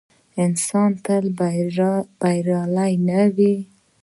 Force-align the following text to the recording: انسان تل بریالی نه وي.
انسان 0.43 0.89
تل 1.05 1.25
بریالی 2.19 2.93
نه 3.07 3.21
وي. 3.35 3.55